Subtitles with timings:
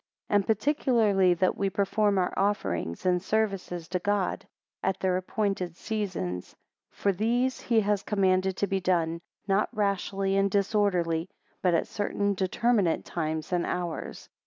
[0.29, 4.47] 14 And particularly that we perform our offerings and service to God,
[4.81, 6.55] at their appointed seasons
[6.89, 11.29] for these he has commanded to be done, not rashly and disorderly,
[11.61, 14.27] but at certain determinate times and hours.